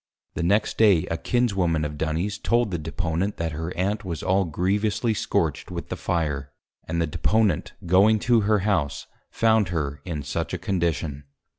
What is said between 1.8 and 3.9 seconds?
of Duny's, told the Deponent, that her